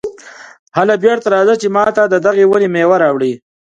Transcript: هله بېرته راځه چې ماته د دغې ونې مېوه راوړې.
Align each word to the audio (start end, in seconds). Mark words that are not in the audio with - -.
هله 0.77 0.95
بېرته 1.03 1.27
راځه 1.35 1.55
چې 1.61 1.67
ماته 1.75 2.03
د 2.07 2.15
دغې 2.25 2.45
ونې 2.49 2.69
مېوه 2.73 2.97
راوړې. 3.03 3.33